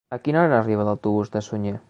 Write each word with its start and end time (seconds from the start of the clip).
A 0.15 0.17
quina 0.27 0.39
hora 0.45 0.57
arriba 0.61 0.87
l'autobús 0.89 1.33
de 1.37 1.47
Sunyer? 1.51 1.79